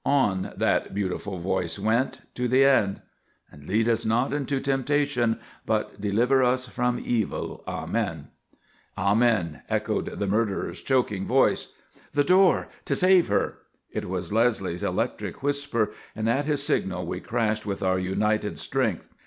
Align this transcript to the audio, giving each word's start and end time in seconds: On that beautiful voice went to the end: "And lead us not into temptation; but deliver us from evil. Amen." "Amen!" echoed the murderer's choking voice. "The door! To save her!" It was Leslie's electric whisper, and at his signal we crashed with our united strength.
On 0.03 0.51
that 0.57 0.95
beautiful 0.95 1.37
voice 1.37 1.77
went 1.77 2.21
to 2.33 2.47
the 2.47 2.65
end: 2.65 3.03
"And 3.51 3.67
lead 3.67 3.87
us 3.87 4.03
not 4.03 4.33
into 4.33 4.59
temptation; 4.59 5.37
but 5.63 6.01
deliver 6.01 6.41
us 6.41 6.67
from 6.67 6.99
evil. 7.05 7.63
Amen." 7.67 8.29
"Amen!" 8.97 9.61
echoed 9.69 10.05
the 10.17 10.25
murderer's 10.25 10.81
choking 10.81 11.27
voice. 11.27 11.73
"The 12.13 12.23
door! 12.23 12.67
To 12.85 12.95
save 12.95 13.27
her!" 13.27 13.59
It 13.91 14.05
was 14.09 14.33
Leslie's 14.33 14.81
electric 14.81 15.43
whisper, 15.43 15.91
and 16.15 16.27
at 16.27 16.45
his 16.45 16.63
signal 16.63 17.05
we 17.05 17.19
crashed 17.19 17.67
with 17.67 17.83
our 17.83 17.99
united 17.99 18.57
strength. 18.57 19.07